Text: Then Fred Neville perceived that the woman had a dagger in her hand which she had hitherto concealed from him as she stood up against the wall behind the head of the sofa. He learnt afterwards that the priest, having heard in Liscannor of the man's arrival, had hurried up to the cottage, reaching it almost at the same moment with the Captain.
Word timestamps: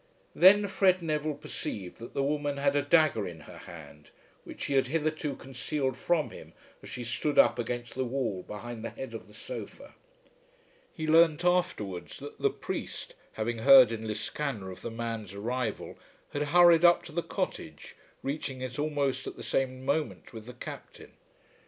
Then 0.33 0.67
Fred 0.67 1.03
Neville 1.03 1.35
perceived 1.35 1.97
that 1.97 2.15
the 2.15 2.23
woman 2.23 2.57
had 2.57 2.75
a 2.75 2.81
dagger 2.81 3.27
in 3.27 3.41
her 3.41 3.59
hand 3.59 4.09
which 4.45 4.63
she 4.63 4.73
had 4.73 4.87
hitherto 4.87 5.35
concealed 5.35 5.95
from 5.95 6.31
him 6.31 6.53
as 6.81 6.89
she 6.89 7.03
stood 7.03 7.37
up 7.37 7.59
against 7.59 7.93
the 7.93 8.03
wall 8.03 8.41
behind 8.41 8.83
the 8.83 8.89
head 8.89 9.13
of 9.13 9.27
the 9.27 9.33
sofa. 9.35 9.93
He 10.91 11.05
learnt 11.05 11.45
afterwards 11.45 12.17
that 12.17 12.39
the 12.41 12.49
priest, 12.49 13.13
having 13.33 13.59
heard 13.59 13.91
in 13.91 14.07
Liscannor 14.07 14.71
of 14.71 14.81
the 14.81 14.89
man's 14.89 15.35
arrival, 15.35 15.99
had 16.33 16.47
hurried 16.49 16.83
up 16.83 17.03
to 17.03 17.11
the 17.11 17.21
cottage, 17.21 17.95
reaching 18.23 18.61
it 18.61 18.79
almost 18.79 19.27
at 19.27 19.35
the 19.35 19.43
same 19.43 19.85
moment 19.85 20.33
with 20.33 20.47
the 20.47 20.53
Captain. 20.53 21.11